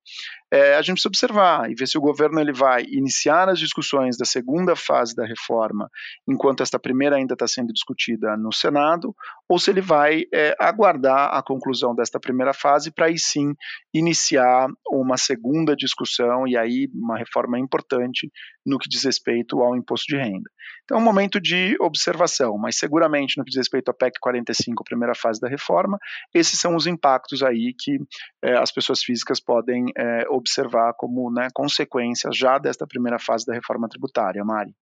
[0.51, 4.17] É, a gente precisa observar e ver se o governo ele vai iniciar as discussões
[4.17, 5.86] da segunda fase da reforma,
[6.27, 9.15] enquanto esta primeira ainda está sendo discutida no Senado,
[9.47, 13.53] ou se ele vai é, aguardar a conclusão desta primeira fase para aí sim
[13.93, 18.31] iniciar uma segunda discussão e aí uma reforma importante
[18.65, 20.49] no que diz respeito ao imposto de renda.
[20.83, 24.83] Então é um momento de observação, mas seguramente no que diz respeito à PEC 45,
[24.83, 25.97] primeira fase da reforma,
[26.33, 27.97] esses são os impactos aí que
[28.43, 33.53] é, as pessoas físicas podem é, observar como né, consequência já desta primeira fase da
[33.53, 34.73] reforma tributária, Mari.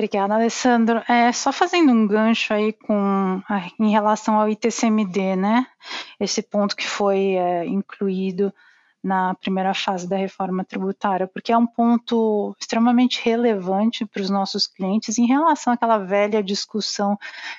[0.00, 1.02] Obrigada, Alessandro.
[1.06, 3.42] É, só fazendo um gancho aí com,
[3.78, 5.66] em relação ao ITCMD, né?
[6.18, 8.50] Esse ponto que foi é, incluído
[9.04, 14.66] na primeira fase da reforma tributária, porque é um ponto extremamente relevante para os nossos
[14.66, 17.18] clientes em relação àquela velha discussão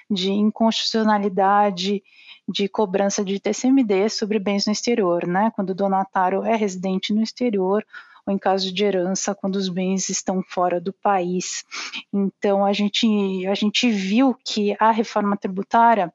[0.09, 2.01] de inconstitucionalidade
[2.49, 5.51] de cobrança de TCMD sobre bens no exterior, né?
[5.55, 7.85] Quando o donatário é residente no exterior
[8.31, 11.63] em caso de herança, quando os bens estão fora do país.
[12.11, 16.13] Então a gente a gente viu que a reforma tributária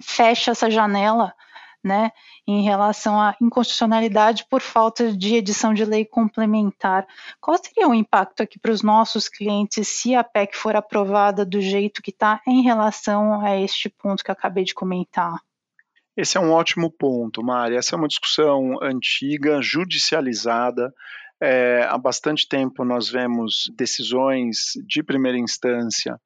[0.00, 1.34] fecha essa janela
[1.84, 2.12] né,
[2.46, 7.06] em relação à inconstitucionalidade por falta de edição de lei complementar.
[7.40, 11.60] Qual seria o impacto aqui para os nossos clientes se a PEC for aprovada do
[11.60, 15.40] jeito que está em relação a este ponto que acabei de comentar?
[16.16, 17.76] Esse é um ótimo ponto, Mari.
[17.76, 20.92] Essa é uma discussão antiga, judicializada,
[21.42, 26.16] é, há bastante tempo nós vemos decisões de primeira instância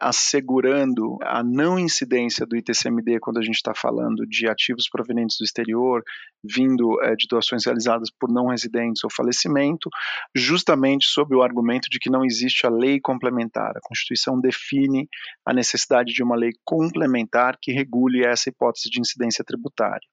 [0.00, 5.44] assegurando a não incidência do ITCMD quando a gente está falando de ativos provenientes do
[5.44, 6.02] exterior,
[6.42, 9.90] vindo é, de doações realizadas por não residentes ou falecimento,
[10.34, 13.76] justamente sob o argumento de que não existe a lei complementar.
[13.76, 15.06] A Constituição define
[15.44, 20.08] a necessidade de uma lei complementar que regule essa hipótese de incidência tributária.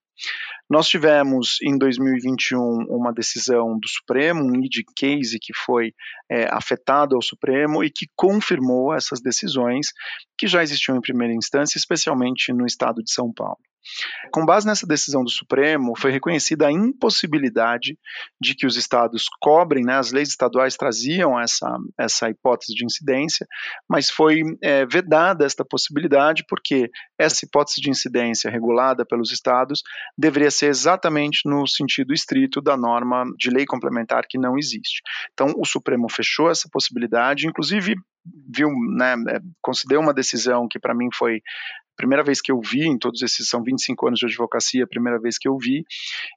[0.68, 5.92] Nós tivemos em 2021 uma decisão do Supremo, um lead case que foi
[6.30, 9.88] é, afetado ao Supremo e que confirmou essas decisões
[10.38, 13.58] que já existiam em primeira instância, especialmente no estado de São Paulo.
[14.32, 17.98] Com base nessa decisão do Supremo, foi reconhecida a impossibilidade
[18.40, 23.46] de que os estados cobrem, né, as leis estaduais traziam essa, essa hipótese de incidência,
[23.88, 29.82] mas foi é, vedada esta possibilidade porque essa hipótese de incidência regulada pelos estados
[30.16, 35.00] deveria ser exatamente no sentido estrito da norma de lei complementar que não existe.
[35.32, 40.94] Então, o Supremo fechou essa possibilidade, inclusive viu, né, é, considerou uma decisão que para
[40.94, 41.40] mim foi
[41.96, 45.36] primeira vez que eu vi, em todos esses são 25 anos de advocacia, primeira vez
[45.36, 45.84] que eu vi,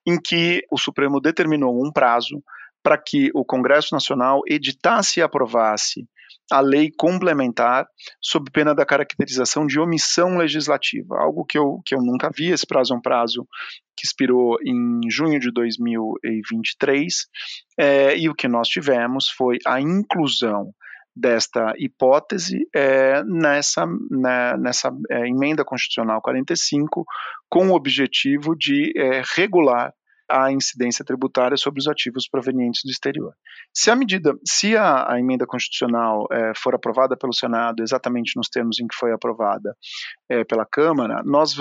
[0.06, 2.44] em que o Supremo determinou um prazo
[2.84, 6.06] para que o Congresso Nacional editasse e aprovasse
[6.52, 7.88] a lei complementar
[8.22, 12.52] sob pena da caracterização de omissão legislativa, algo que eu, que eu nunca vi.
[12.52, 13.48] Esse prazo é um prazo
[13.96, 17.14] que expirou em junho de 2023,
[17.80, 20.74] é, e o que nós tivemos foi a inclusão
[21.16, 27.06] desta hipótese é, nessa, né, nessa é, emenda constitucional 45,
[27.50, 29.94] com o objetivo de é, regular
[30.30, 33.34] a incidência tributária sobre os ativos provenientes do exterior.
[33.74, 38.50] Se a medida, se a, a emenda constitucional é, for aprovada pelo Senado exatamente nos
[38.50, 39.76] termos em que foi aprovada
[40.30, 41.56] é, pela Câmara, nós,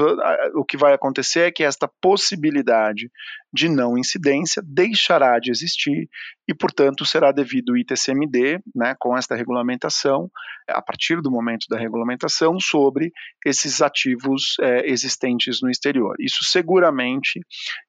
[0.55, 3.11] o que vai acontecer é que esta possibilidade
[3.53, 6.09] de não incidência deixará de existir
[6.49, 10.31] e, portanto, será devido o ITCMD, né, com esta regulamentação,
[10.69, 13.13] a partir do momento da regulamentação, sobre
[13.45, 16.17] esses ativos é, existentes no exterior.
[16.19, 17.41] Isso seguramente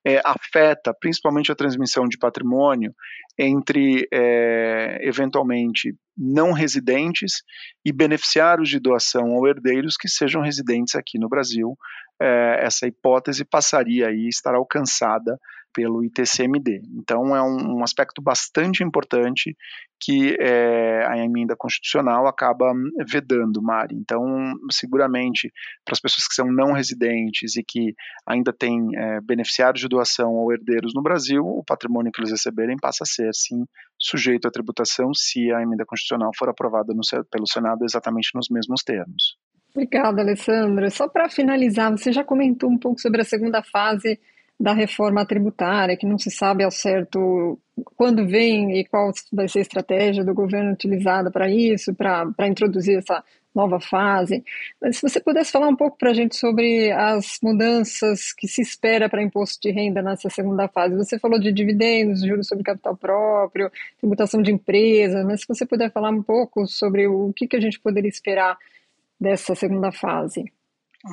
[0.06, 2.93] é, afeta principalmente a transmissão de patrimônio
[3.38, 7.43] entre, é, eventualmente, não residentes
[7.86, 11.78] e beneficiários de doação ou herdeiros que sejam residentes aqui no Brasil.
[12.21, 15.38] É, essa hipótese passaria aí, estar alcançada
[15.73, 16.82] pelo ITCMD.
[16.95, 19.58] Então, é um, um aspecto bastante importante
[19.99, 22.72] que é, a emenda constitucional acaba
[23.07, 23.95] vedando, Mari.
[23.95, 24.22] Então,
[24.70, 25.51] seguramente,
[25.84, 27.95] para as pessoas que são não residentes e que
[28.28, 32.78] ainda têm é, beneficiários de doação ou herdeiros no Brasil, o patrimônio que eles receberem
[32.80, 33.66] passa a ser, sim,
[34.04, 37.01] sujeito à tributação se a emenda constitucional for aprovada no,
[37.32, 39.38] pelo Senado exatamente nos mesmos termos.
[39.74, 40.89] Obrigada, Alessandra.
[40.89, 44.20] Só para finalizar, você já comentou um pouco sobre a segunda fase
[44.60, 47.60] da reforma tributária, que não se sabe ao certo
[47.95, 52.97] quando vem e qual vai ser a estratégia do governo utilizada para isso, para introduzir
[52.97, 53.24] essa
[53.54, 54.43] nova fase.
[54.82, 58.62] Mas se você pudesse falar um pouco para a gente sobre as mudanças que se
[58.62, 60.95] espera para imposto de renda nessa segunda fase.
[60.95, 65.91] Você falou de dividendos, juros sobre capital próprio, tributação de empresas, mas se você puder
[65.91, 68.58] falar um pouco sobre o que, que a gente poderia esperar
[69.20, 70.51] dessa segunda fase.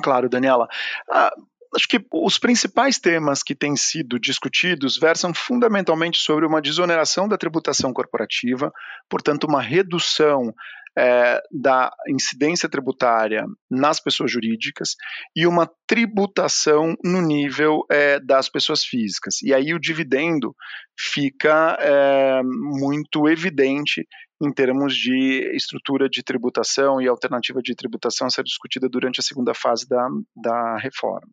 [0.03, 0.67] Claro, Daniela.
[1.09, 1.33] Ah,
[1.75, 7.37] acho que os principais temas que têm sido discutidos versam fundamentalmente sobre uma desoneração da
[7.37, 8.73] tributação corporativa,
[9.09, 10.53] portanto, uma redução
[10.97, 14.95] é, da incidência tributária nas pessoas jurídicas
[15.35, 19.41] e uma tributação no nível é, das pessoas físicas.
[19.41, 20.55] E aí o dividendo
[20.97, 24.05] fica é, muito evidente
[24.43, 29.23] em termos de estrutura de tributação e alternativa de tributação a ser discutida durante a
[29.23, 31.27] segunda fase da, da reforma.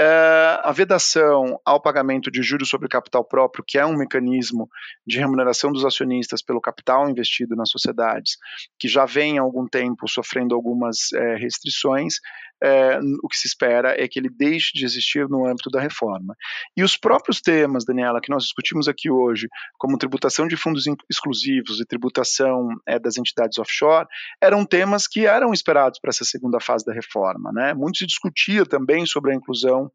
[0.00, 4.68] É, a vedação ao pagamento de juros sobre capital próprio, que é um mecanismo
[5.04, 8.36] de remuneração dos acionistas pelo capital investido nas sociedades,
[8.78, 12.14] que já vem há algum tempo sofrendo algumas é, restrições,
[12.62, 16.34] é, o que se espera é que ele deixe de existir no âmbito da reforma.
[16.76, 19.48] E os próprios temas, Daniela, que nós discutimos aqui hoje,
[19.78, 24.06] como tributação de fundos exclusivos e tributação é, das entidades offshore,
[24.40, 27.50] eram temas que eram esperados para essa segunda fase da reforma.
[27.52, 27.74] Né?
[27.74, 29.90] Muito se discutia também sobre a inclusão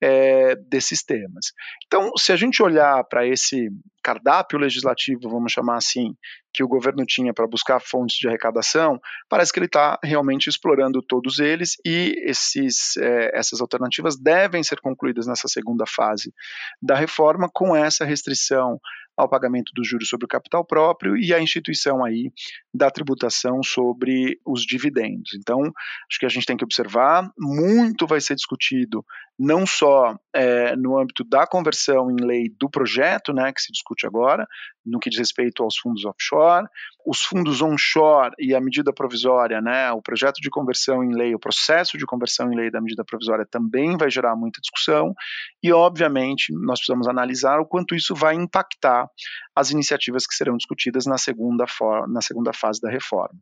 [0.00, 1.52] é, desses temas.
[1.86, 3.68] Então, se a gente olhar para esse
[4.02, 6.14] cardápio legislativo, vamos chamar assim,
[6.52, 11.02] que o governo tinha para buscar fontes de arrecadação, parece que ele está realmente explorando
[11.02, 16.32] todos eles e esses, é, essas alternativas devem ser concluídas nessa segunda fase
[16.80, 18.80] da reforma com essa restrição
[19.18, 22.30] ao pagamento dos juros sobre o capital próprio e a instituição aí
[22.72, 25.32] da tributação sobre os dividendos.
[25.34, 29.04] Então, acho que a gente tem que observar, muito vai ser discutido
[29.38, 34.04] não só é, no âmbito da conversão em lei do projeto, né, que se discute
[34.04, 34.46] agora,
[34.84, 36.66] no que diz respeito aos fundos offshore,
[37.06, 41.38] os fundos onshore e a medida provisória, né, o projeto de conversão em lei, o
[41.38, 45.14] processo de conversão em lei da medida provisória também vai gerar muita discussão.
[45.62, 49.07] E, obviamente, nós precisamos analisar o quanto isso vai impactar
[49.54, 51.64] as iniciativas que serão discutidas na segunda,
[52.08, 53.38] na segunda fase da reforma.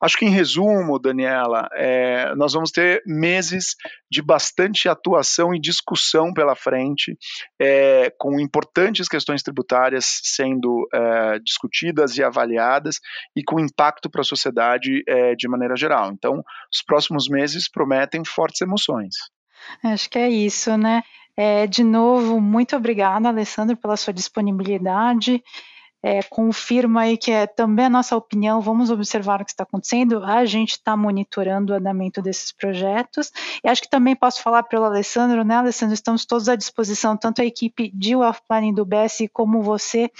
[0.00, 3.74] Acho que, em resumo, Daniela, é, nós vamos ter meses
[4.10, 7.16] de bastante atuação e discussão pela frente,
[7.60, 12.96] é, com importantes questões tributárias sendo é, discutidas e avaliadas
[13.36, 16.12] e com impacto para a sociedade é, de maneira geral.
[16.12, 16.42] Então,
[16.72, 19.14] os próximos meses prometem fortes emoções.
[19.82, 21.02] Acho que é isso, né?
[21.40, 25.40] É, de novo, muito obrigada, Alessandro, pela sua disponibilidade.
[26.02, 30.24] É, confirma aí que é também a nossa opinião, vamos observar o que está acontecendo,
[30.24, 33.30] a gente está monitorando o andamento desses projetos,
[33.64, 37.40] e acho que também posso falar pelo Alessandro, né, Alessandro, estamos todos à disposição, tanto
[37.40, 40.10] a equipe de Wealth Planning do BS como você,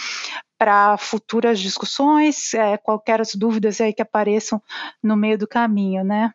[0.56, 4.62] para futuras discussões, é, qualquer dúvidas aí que apareçam
[5.02, 6.32] no meio do caminho, né.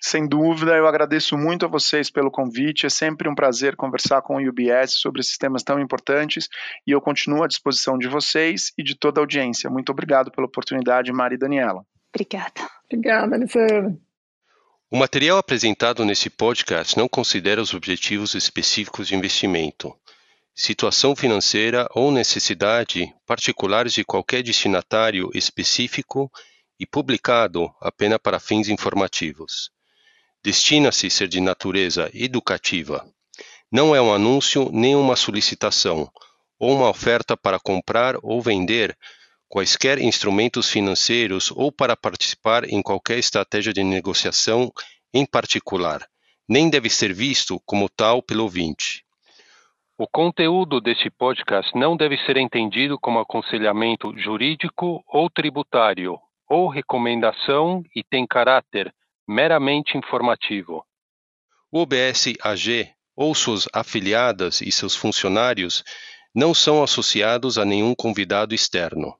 [0.00, 2.86] Sem dúvida, eu agradeço muito a vocês pelo convite.
[2.86, 6.48] É sempre um prazer conversar com o UBS sobre esses temas tão importantes
[6.86, 9.70] e eu continuo à disposição de vocês e de toda a audiência.
[9.70, 11.84] Muito obrigado pela oportunidade, Mari e Daniela.
[12.12, 12.68] Obrigada.
[12.86, 13.96] Obrigada, Alessandra.
[14.90, 19.94] O material apresentado nesse podcast não considera os objetivos específicos de investimento,
[20.52, 26.28] situação financeira ou necessidade particulares de qualquer destinatário específico
[26.80, 29.70] e publicado apenas para fins informativos.
[30.42, 33.06] Destina-se ser de natureza educativa.
[33.70, 36.10] Não é um anúncio nem uma solicitação,
[36.58, 38.96] ou uma oferta para comprar ou vender
[39.46, 44.72] quaisquer instrumentos financeiros ou para participar em qualquer estratégia de negociação
[45.12, 46.08] em particular,
[46.48, 49.04] nem deve ser visto como tal pelo ouvinte.
[49.98, 56.18] O conteúdo deste podcast não deve ser entendido como aconselhamento jurídico ou tributário
[56.50, 58.92] ou recomendação e tem caráter
[59.26, 60.84] meramente informativo.
[61.70, 65.84] O OBS AG ou suas afiliadas e seus funcionários
[66.34, 69.16] não são associados a nenhum convidado externo.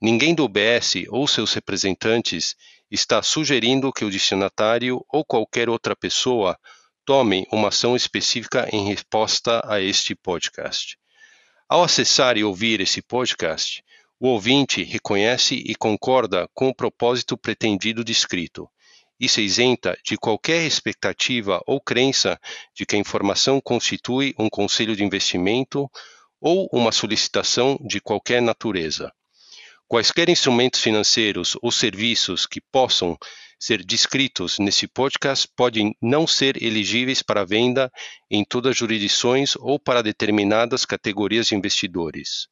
[0.00, 2.54] Ninguém do OBS ou seus representantes
[2.90, 6.58] está sugerindo que o destinatário ou qualquer outra pessoa
[7.04, 10.98] tome uma ação específica em resposta a este podcast.
[11.66, 13.82] Ao acessar e ouvir esse podcast,
[14.20, 18.68] o ouvinte reconhece e concorda com o propósito pretendido descrito,
[19.20, 22.38] e se isenta de qualquer expectativa ou crença
[22.74, 25.88] de que a informação constitui um conselho de investimento
[26.40, 29.12] ou uma solicitação de qualquer natureza.
[29.86, 33.16] Quaisquer instrumentos financeiros ou serviços que possam
[33.58, 37.90] ser descritos nesse podcast podem não ser elegíveis para venda
[38.30, 42.46] em todas as jurisdições ou para determinadas categorias de investidores.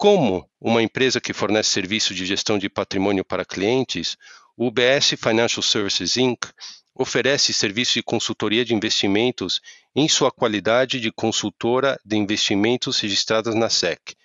[0.00, 4.16] Como uma empresa que fornece serviço de gestão de patrimônio para clientes,
[4.56, 6.46] o UBS Financial Services Inc.
[6.94, 9.60] oferece serviço de consultoria de investimentos
[9.94, 14.16] em sua qualidade de consultora de investimentos registradas na SEC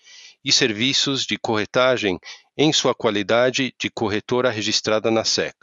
[0.45, 2.17] e serviços de corretagem
[2.57, 5.55] em sua qualidade de corretora registrada na SEC.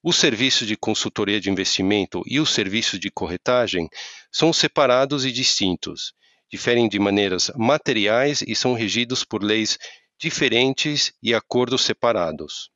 [0.00, 3.88] Os serviços de consultoria de investimento e os serviços de corretagem
[4.30, 6.14] são separados e distintos
[6.54, 9.76] diferem de maneiras materiais e são regidos por leis
[10.16, 12.70] diferentes e acordos separados.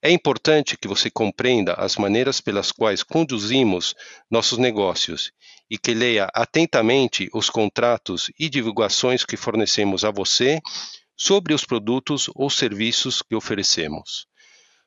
[0.00, 3.94] É importante que você compreenda as maneiras pelas quais conduzimos
[4.30, 5.32] nossos negócios
[5.70, 10.58] e que leia atentamente os contratos e divulgações que fornecemos a você
[11.14, 14.26] sobre os produtos ou serviços que oferecemos.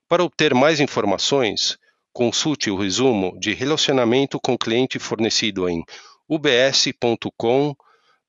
[0.10, 1.78] Para obter mais informações,
[2.12, 5.84] consulte o resumo de relacionamento com cliente fornecido em
[6.28, 7.76] ubs.com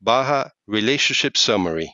[0.04, 1.88] barra Relationship Summary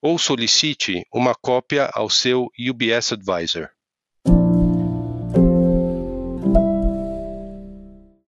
[0.00, 3.68] ou solicite uma cópia ao seu UBS Advisor.